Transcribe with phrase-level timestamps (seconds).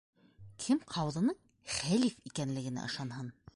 [0.63, 1.37] Кем ҡауҙының
[1.75, 3.33] хәлиф икәнлегенә ышанһын?